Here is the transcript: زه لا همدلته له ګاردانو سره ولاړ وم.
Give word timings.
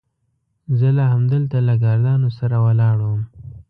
زه 0.79 0.87
لا 0.97 1.05
همدلته 1.13 1.57
له 1.67 1.73
ګاردانو 1.83 2.29
سره 2.39 2.55
ولاړ 2.65 2.97
وم. 3.05 3.21